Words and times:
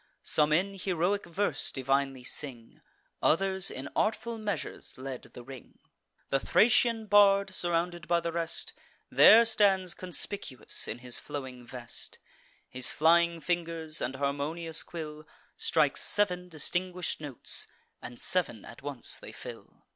Some 0.23 0.51
in 0.51 0.79
heroic 0.79 1.27
verse 1.27 1.71
divinely 1.71 2.23
sing; 2.23 2.81
Others 3.21 3.69
in 3.69 3.87
artful 3.95 4.39
measures 4.39 4.97
led 4.97 5.21
the 5.21 5.43
ring. 5.43 5.77
The 6.29 6.39
Thracian 6.39 7.05
bard, 7.05 7.53
surrounded 7.53 8.07
by 8.07 8.19
the 8.19 8.31
rest, 8.31 8.73
There 9.11 9.45
stands 9.45 9.93
conspicuous 9.93 10.87
in 10.87 10.97
his 11.05 11.19
flowing 11.19 11.67
vest; 11.67 12.17
His 12.67 12.91
flying 12.91 13.39
fingers, 13.41 14.01
and 14.01 14.15
harmonious 14.15 14.81
quill, 14.81 15.27
Strikes 15.55 16.01
sev'n 16.01 16.49
distinguish'd 16.49 17.21
notes, 17.21 17.67
and 18.01 18.19
sev'n 18.19 18.65
at 18.65 18.81
once 18.81 19.19
they 19.19 19.31
fill. 19.31 19.85